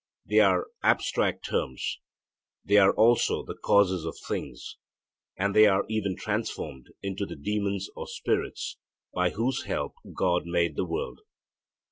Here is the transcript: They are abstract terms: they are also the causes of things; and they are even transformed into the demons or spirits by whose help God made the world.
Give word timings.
They 0.25 0.39
are 0.39 0.65
abstract 0.81 1.45
terms: 1.45 1.99
they 2.65 2.77
are 2.77 2.91
also 2.91 3.43
the 3.45 3.53
causes 3.53 4.03
of 4.03 4.17
things; 4.17 4.77
and 5.37 5.55
they 5.55 5.67
are 5.67 5.85
even 5.89 6.15
transformed 6.15 6.87
into 7.03 7.23
the 7.27 7.35
demons 7.35 7.87
or 7.95 8.07
spirits 8.07 8.77
by 9.13 9.29
whose 9.29 9.65
help 9.65 9.93
God 10.15 10.47
made 10.47 10.75
the 10.75 10.85
world. 10.85 11.21